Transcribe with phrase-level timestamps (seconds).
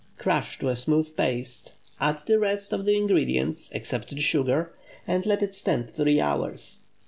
[0.17, 4.73] Crush to a smooth paste; add the rest of the ingredients (except the sugar),
[5.05, 6.79] and let it stand three hours.